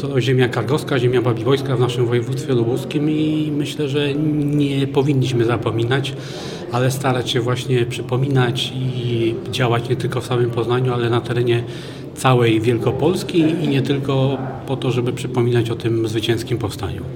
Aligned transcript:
To 0.00 0.20
ziemia 0.20 0.48
kargowska, 0.48 0.98
ziemia 0.98 1.22
Babiwojska 1.22 1.76
w 1.76 1.80
naszym 1.80 2.06
województwie 2.06 2.52
lubuskim 2.52 3.10
i 3.10 3.52
myślę, 3.56 3.88
że 3.88 4.14
nie 4.14 4.86
powinniśmy 4.86 5.44
zapominać, 5.44 6.12
ale 6.72 6.90
starać 6.90 7.30
się 7.30 7.40
właśnie 7.40 7.86
przypominać 7.86 8.72
i 8.76 9.34
działać 9.50 9.88
nie 9.88 9.96
tylko 9.96 10.20
w 10.20 10.26
samym 10.26 10.50
Poznaniu, 10.50 10.94
ale 10.94 11.10
na 11.10 11.20
terenie 11.20 11.64
całej 12.14 12.60
Wielkopolski 12.60 13.38
i 13.38 13.68
nie 13.68 13.82
tylko 13.82 14.38
po 14.66 14.76
to, 14.76 14.90
żeby 14.90 15.12
przypominać 15.12 15.70
o 15.70 15.74
tym 15.74 16.08
zwycięskim 16.08 16.58
powstaniu. 16.58 17.02